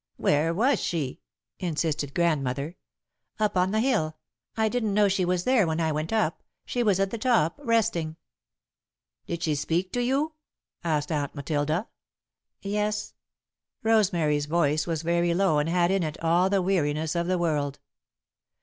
[0.17, 1.19] "Where was she?"
[1.59, 2.75] insisted Grandmother.
[3.39, 4.17] "Up on the hill.
[4.57, 6.41] I didn't know she was there when I went up.
[6.65, 8.15] She was at the top, resting."
[9.27, 10.33] "Did she speak to you?"
[10.83, 11.87] asked Aunt Matilda.
[12.63, 13.13] "Yes."
[13.83, 17.77] Rosemary's voice was very low and had in it all the weariness of the world.